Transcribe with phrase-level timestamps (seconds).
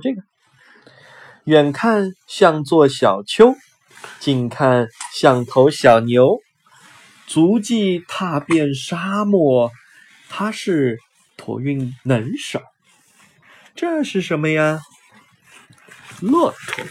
[0.00, 0.22] 这个，
[1.44, 3.54] 远看像座小丘，
[4.18, 6.40] 近看像头小牛，
[7.26, 9.70] 足迹踏遍沙漠，
[10.28, 10.98] 它是
[11.36, 12.60] 驮运能手。
[13.74, 14.80] 这是什么呀？
[16.20, 16.84] 骆驼。